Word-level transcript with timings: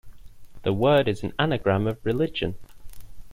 The 0.63 0.73
word 0.73 1.07
is 1.07 1.21
an 1.21 1.31
anagram 1.37 1.85
of 1.85 2.03
"religion". 2.03 2.55